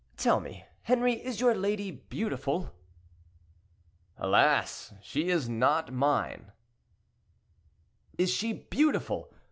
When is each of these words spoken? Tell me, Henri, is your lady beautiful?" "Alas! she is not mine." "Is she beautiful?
Tell 0.17 0.39
me, 0.39 0.65
Henri, 0.81 1.13
is 1.13 1.39
your 1.39 1.53
lady 1.53 1.91
beautiful?" 1.91 2.73
"Alas! 4.17 4.95
she 5.03 5.29
is 5.29 5.47
not 5.47 5.93
mine." 5.93 6.51
"Is 8.17 8.31
she 8.33 8.51
beautiful? 8.51 9.31